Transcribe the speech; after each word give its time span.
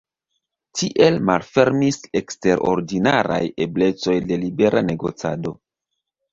Tiel 0.79 1.19
malfermis 1.29 1.99
eksterordinaraj 2.21 3.39
eblecoj 3.69 4.19
de 4.33 4.41
libera 4.47 4.87
negocado. 4.91 5.59